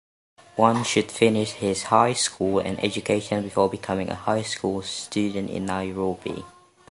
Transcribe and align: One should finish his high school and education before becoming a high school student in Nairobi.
One 0.55 0.83
should 0.83 1.11
finish 1.11 1.51
his 1.51 1.83
high 1.83 2.13
school 2.13 2.57
and 2.57 2.83
education 2.83 3.43
before 3.43 3.69
becoming 3.69 4.09
a 4.09 4.15
high 4.15 4.41
school 4.41 4.81
student 4.81 5.51
in 5.51 5.67
Nairobi. 5.67 6.43